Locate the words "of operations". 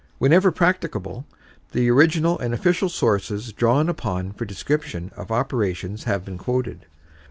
5.15-6.05